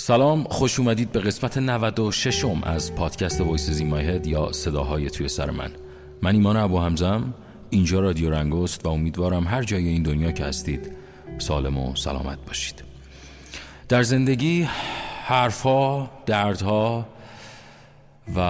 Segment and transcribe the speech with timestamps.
[0.00, 5.50] سلام خوش اومدید به قسمت 96 م از پادکست وایس زیمای یا صداهای توی سر
[5.50, 5.70] من.
[6.22, 7.34] من ایمان ابو همزم
[7.70, 10.92] اینجا رادیو رنگوست و امیدوارم هر جای این دنیا که هستید
[11.38, 12.84] سالم و سلامت باشید.
[13.88, 14.68] در زندگی
[15.24, 17.06] حرفها دردها
[18.36, 18.40] و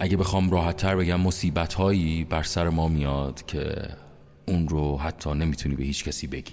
[0.00, 3.88] اگه بخوام راحت تر بگم مصیبت هایی بر سر ما میاد که
[4.46, 6.52] اون رو حتی نمی‌تونی به هیچ کسی بگی.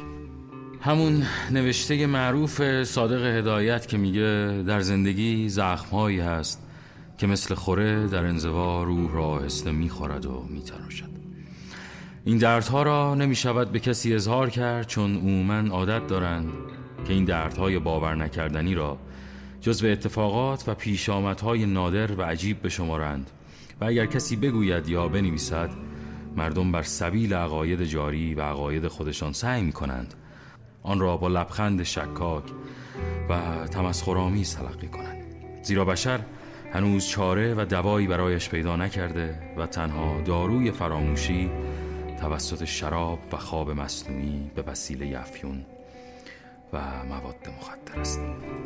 [0.86, 6.68] همون نوشته معروف صادق هدایت که میگه در زندگی زخمهایی هست
[7.18, 11.10] که مثل خوره در انزوا روح را آهسته می‌خورد و میتراشد.
[12.26, 16.52] این دردها را نمی‌شود به کسی اظهار کرد چون عموما عادت دارند
[17.08, 18.98] که این دردهای باور نکردنی را
[19.62, 23.30] جزو اتفاقات و پیش آمدهای نادر و عجیب بشمارند
[23.82, 25.70] و اگر کسی بگوید یا بنویسد
[26.36, 30.14] مردم بر سبیل عقاید جاری و عقاید خودشان سعی می کنند
[30.84, 32.44] آن را با لبخند شکاک
[33.30, 35.24] و تمسخرآمیز تلقی کنند.
[35.64, 36.20] زیرا بشر
[36.74, 41.50] هنوز چاره و دوایی برایش پیدا نکرده و تنها داروی فراموشی
[42.22, 45.66] توسط شراب و خواب مصنوعی به وسیله افیون
[46.74, 48.20] و مواد مخدر است.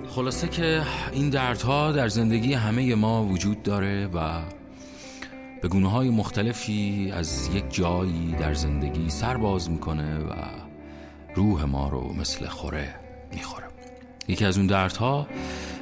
[0.08, 4.42] خلاصه که این دردها در زندگی همه ما وجود داره و
[5.62, 10.34] به گونه های مختلفی از یک جایی در زندگی سر باز می‌کنه و
[11.38, 12.96] روح ما رو مثل خوره
[13.34, 13.68] می‌خوره.
[14.28, 15.28] یکی از اون دردها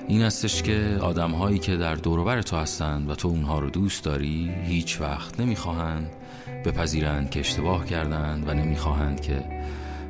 [0.08, 4.04] این استش که آدم هایی که در دوروبر تو هستند و تو اونها رو دوست
[4.04, 6.10] داری هیچ وقت نمی‌خواهند
[6.66, 9.46] بپذیرند که اشتباه کردند و نمی‌خواهند که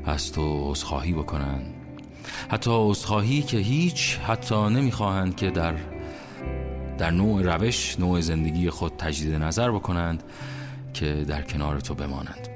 [0.05, 1.73] از تو عذرخواهی بکنند
[2.49, 5.73] حتی عذرخواهی که هیچ حتی نمی‌خواهند که در
[6.97, 10.23] در نوع روش نوع زندگی خود تجدید نظر بکنند
[10.93, 12.54] که در کنار تو بمانند.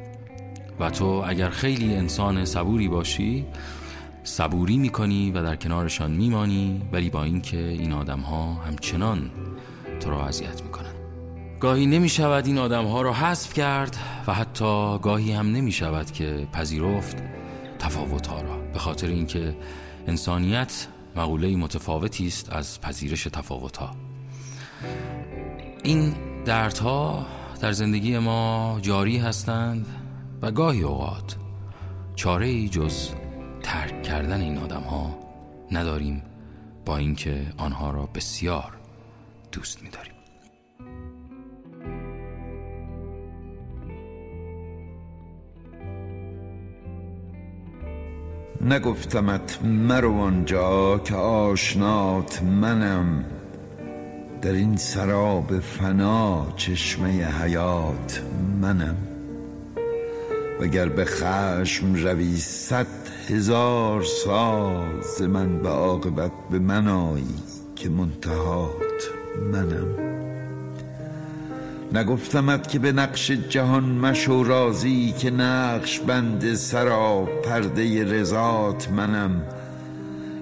[0.80, 3.46] و تو اگر خیلی انسان صبوری باشی
[4.24, 9.32] صبوری می‌کنی و در کنارشان میمانی ولی با اینکه این آدم ها همچنان
[10.00, 10.94] تو را اذیت می‌کنن.
[11.60, 13.98] گاهی نمی شود این آدم ها را حذف کرد
[14.28, 17.18] و حتی گاهی هم نمی شود که پذیرفت
[17.80, 18.58] تفاوت ها را.
[18.74, 19.56] به خاطر اینکه
[20.08, 23.96] انسانیت مقوله متفاوتی است از پذیرش تفاوت ها
[25.84, 26.14] این
[26.46, 27.26] دردها
[27.62, 29.86] در زندگی ما جاری هستند
[30.42, 31.36] و گاهی اوقات
[32.16, 33.10] چاره ای جز
[33.64, 35.18] ترک کردن این آدم ها
[35.72, 36.24] نداریم
[36.86, 38.78] با اینکه آنها را بسیار
[39.52, 40.14] دوست می‌داریم.
[48.62, 53.26] نگفتمت مرو آنجا که آشنات منم
[54.42, 58.24] در این سراب فنا چشمه حیات
[58.62, 59.19] منم
[60.60, 62.88] وگر به خشم روی صد
[63.30, 67.36] هزار ساز من به عاقبت به من آیی
[67.76, 69.10] که منتهات
[69.52, 70.10] منم.
[71.94, 79.44] نگفتمت که به نقش جهان مشو رازی که نقش بند سرا پرده رضات منم.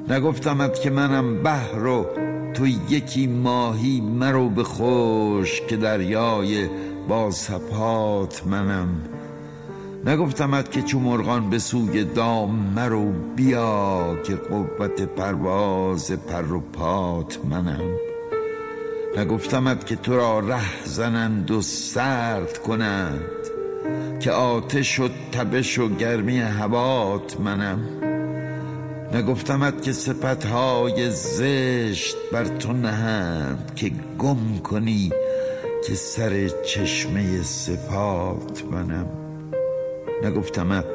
[0.10, 2.06] نگفتمت که منم بحر و
[2.54, 6.70] تو یکی ماهی مرو به خوش که دریای
[7.08, 9.17] با سپات منم.
[10.08, 17.40] نگفتمت که چو مرغان به سوی دام مرو بیا که قوت پرواز پر و پات
[17.46, 17.92] منم.
[19.18, 23.22] نگفتمت که تو را ره زنند و سرد کنند
[24.20, 27.80] که آتش و تبش و گرمی هوات منم.
[29.14, 35.12] نگفتمت که سپتهای زشت بر تو نهند که گم کنی
[35.88, 39.27] که سر چشمه سپات منم.
[40.24, 40.86] نگفتمت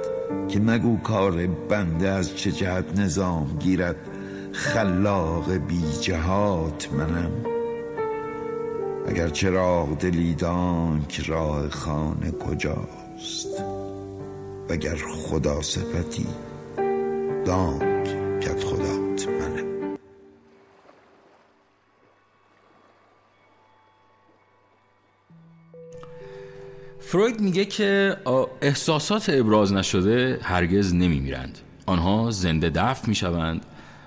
[0.49, 3.97] که مگو کار بنده از چه جهت نظام گیرد؟
[4.53, 7.31] خلاق بی جهات منم.
[9.09, 13.62] اگر چراغ دلیدان که راه خانه کجاست؟
[14.69, 16.27] وگر خدا صفتی
[17.45, 17.91] دانک
[27.12, 28.16] فروید میگه که
[28.62, 31.59] احساسات ابراز نشده هرگز نمیمیرند.
[31.86, 33.64] آنها زنده دفع می‌شوند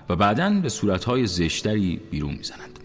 [0.08, 2.78] و بعدا به صورتهای زشتری بیرون می‌زنند.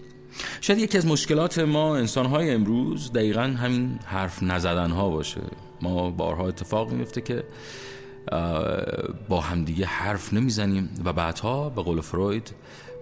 [0.62, 5.42] شاید یکی از مشکلات ما انسانهای امروز دقیقا همین حرف نزدن ها باشه.
[5.82, 7.44] ما بارها اتفاق میفته که
[9.30, 12.54] با همدیگه حرف نمی‌زنیم و بعدها به قول فروید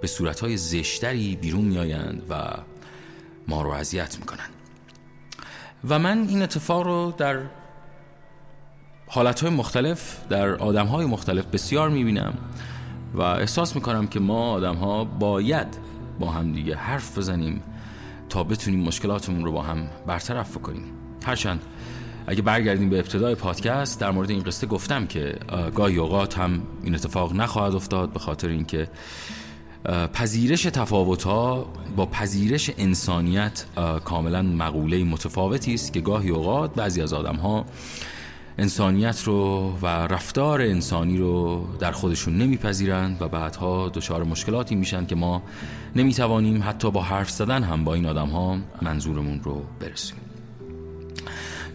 [0.01, 2.43] به صورتهای زشتری بیرون میآیند و
[3.47, 4.49] ما رو اذیت می‌کنند.
[5.89, 7.39] و من این اتفاق رو در
[9.07, 12.33] حالتهای مختلف در آدمهای مختلف بسیار می‌بینم
[13.13, 15.77] و احساس می‌کنم که ما آدم ها باید
[16.19, 17.63] با هم دیگه حرف بزنیم
[18.29, 20.83] تا بتونیم مشکلاتمون رو با هم برطرف کنیم
[21.25, 21.61] هرچند
[22.27, 25.35] اگه برگردیم به ابتدای پادکست در مورد این قصه گفتم که
[25.75, 28.87] گاهی اوقات هم این اتفاق نخواهد افتاد به خاطر اینکه
[30.13, 33.65] پذیرش تفاوت ها با پذیرش انسانیت
[34.05, 37.65] کاملا مقوله متفاوتی است که گاهی اوقات بعضی از آدم ها
[38.57, 45.15] انسانیت رو و رفتار انسانی رو در خودشون نمیپذیرند و بعدها دچار مشکلاتی میشن که
[45.15, 45.41] ما
[45.95, 50.17] نمی‌توانیم حتی با حرف زدن هم با این آدم ها منظورمون رو برسیم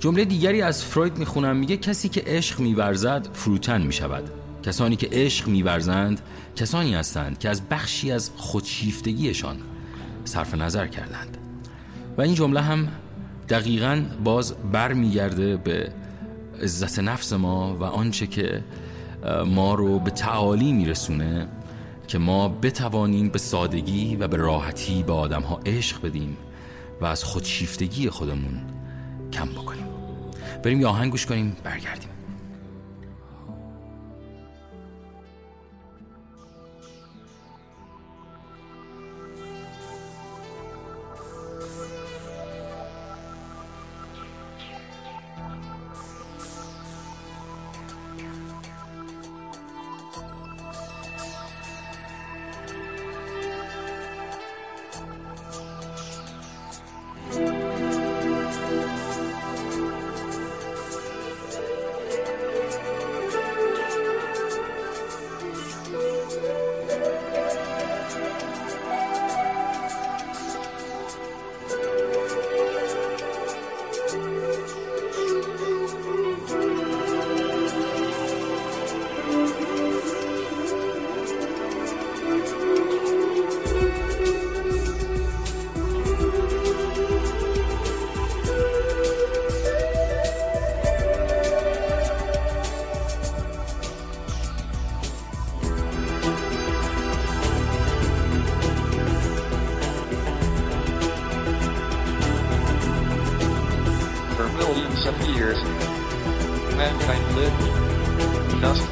[0.01, 4.44] جمله دیگری از فروید می‌خونم میگه کسی که عشق میورزد فروتن می‌شود.
[4.65, 6.21] کسانی که عشق میورزند
[6.57, 9.57] کسانی هستند که از بخشی از خودشیفتگیشان
[10.25, 11.39] صرف نظر کردند.
[12.19, 12.89] و این جمله هم
[13.49, 15.93] دقیقا باز برمیگرده به
[16.63, 18.65] عزت نفس ما و آنچه که
[19.47, 21.49] ما رو به تعالی میرسونه
[22.07, 26.37] که ما بتوانیم به سادگی و به راحتی به آدم ها عشق بدیم
[27.01, 28.61] و از خودشیفتگی خودمون
[29.33, 29.87] کم بکنیم.
[30.63, 32.14] بریم یه آهنگ گوش کنیم برگردیم.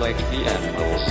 [0.03, 1.05] Like the animals.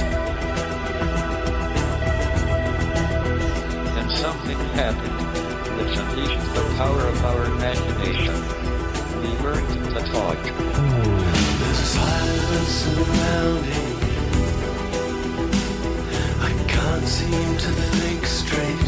[3.96, 5.20] Then something happened,
[5.78, 8.36] which unleashed the power of our imagination.
[9.22, 10.42] We learned to talk.
[11.60, 14.16] There's silence surrounding me.
[16.50, 18.88] I can't seem to think straight.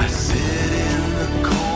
[0.00, 1.69] I sit in the corner.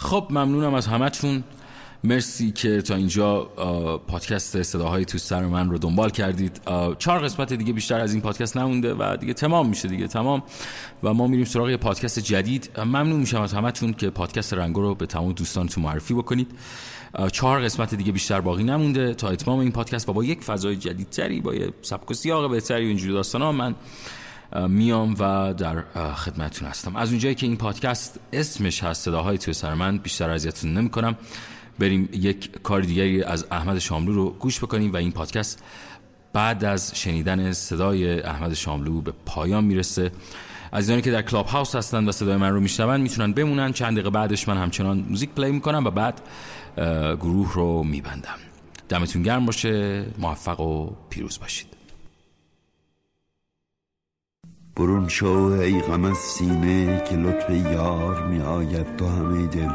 [0.00, 1.44] خب ممنونم از همتون.
[2.04, 3.44] مرسی که تا اینجا
[4.06, 6.60] پادکست صداهای تو سر من رو دنبال کردید.
[6.98, 10.42] چهار قسمت دیگه بیشتر از این پادکست نمونده و دیگه تمام میشه دیگه تمام.
[11.02, 12.70] و ما میریم سراغ پادکست جدید.
[12.78, 16.50] ممنون میشم از همتون که پادکست رنگو رو به تمام دوستانتون معرفی بکنید.
[17.32, 19.14] چهار قسمت دیگه بیشتر باقی نمونده.
[19.14, 22.84] تا اتمام این پادکست و با یک فضای جدیدتری با یه سبک و سیاق بهتری
[22.84, 23.74] و اینجوری داستانا من
[24.68, 26.96] میام و در خدمتتون هستم.
[26.96, 31.16] از اونجایی که این پادکست اسمش هست صداهای توی سر من بیشتر اذیتتون نمی‌کنم.
[31.78, 35.62] بریم یک کار دیگری از احمد شاملو رو گوش بکنیم و این پادکست
[36.32, 40.12] بعد از شنیدن صدای احمد شاملو به پایان می‌رسه.
[40.72, 43.72] عزیزانی که در Clubhouse هستن و صدای من رو میشنون می‌تونن بمونن.
[43.72, 46.20] چند دقیقه بعدش من همچنان موزیک play می‌کنم و بعد
[47.16, 48.38] گروه رو میبندم.
[48.88, 51.77] دمتون گرم باشه موفق و پیروز باشید.
[54.78, 55.28] برون شو
[55.60, 59.70] ای غم از سینه که لطف یار می آید تو همه دل.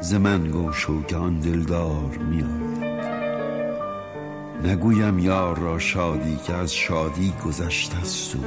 [0.00, 2.84] ز من گم شو که آن دلدار می آید.
[4.64, 8.44] نگویم یار را شادی که از شادی گذشته است او.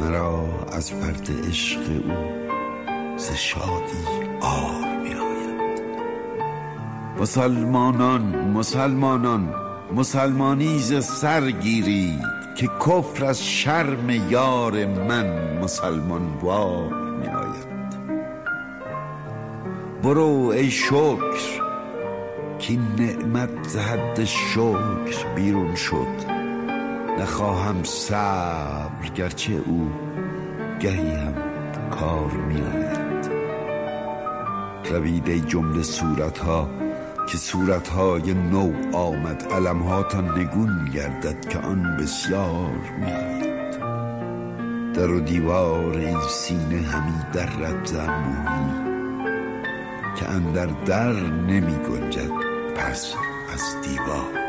[0.00, 2.12] مرا از فرد عشق او
[3.16, 4.04] ز شادی
[4.40, 5.80] آر می آید.
[7.20, 9.54] مسلمانان مسلمانان
[9.96, 17.70] مسلمانی ز سر گیرید که کفر از شرم یار من مسلمان وار می آید
[20.02, 21.60] برو ای شکر
[22.58, 26.40] که نعمت ز حد شکر بیرون شد.
[27.18, 29.90] نخواهم صبر گرچه او
[30.80, 31.34] گهی هم
[31.90, 33.30] کار می آید
[34.90, 36.68] روید ای جمله صورتها
[37.30, 43.70] که صورتهای نو آمد علمهاتان نگون گردد که آن بسیار می آید
[44.94, 48.90] در و دیوار این سینه همی در رد زنبوهی
[50.16, 52.30] که اندر در نمی گنجد
[52.76, 53.14] پس
[53.52, 54.39] از دیوار.